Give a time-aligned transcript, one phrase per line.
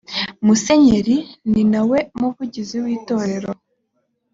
[0.45, 1.17] musenyeri
[1.51, 3.51] ni nawe muvugizi w’itorero